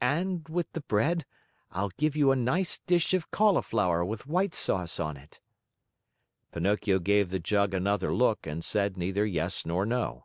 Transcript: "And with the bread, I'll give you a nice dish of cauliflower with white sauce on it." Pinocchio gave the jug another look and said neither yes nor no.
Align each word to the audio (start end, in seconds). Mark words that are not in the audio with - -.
"And 0.00 0.48
with 0.48 0.72
the 0.72 0.80
bread, 0.80 1.26
I'll 1.72 1.90
give 1.98 2.16
you 2.16 2.32
a 2.32 2.36
nice 2.36 2.78
dish 2.78 3.12
of 3.12 3.30
cauliflower 3.30 4.02
with 4.02 4.26
white 4.26 4.54
sauce 4.54 4.98
on 4.98 5.18
it." 5.18 5.40
Pinocchio 6.52 6.98
gave 6.98 7.28
the 7.28 7.38
jug 7.38 7.74
another 7.74 8.10
look 8.14 8.46
and 8.46 8.64
said 8.64 8.96
neither 8.96 9.26
yes 9.26 9.66
nor 9.66 9.84
no. 9.84 10.24